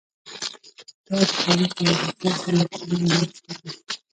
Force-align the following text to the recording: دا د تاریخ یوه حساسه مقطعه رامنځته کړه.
دا 1.05 1.15
د 1.29 1.31
تاریخ 1.41 1.71
یوه 1.85 1.95
حساسه 2.05 2.49
مقطعه 2.59 2.87
رامنځته 2.91 3.51
کړه. 3.59 3.71